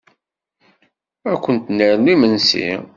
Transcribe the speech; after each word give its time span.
Ad 1.31 1.37
kunt-nernu 1.43 2.09
imensi? 2.13 2.67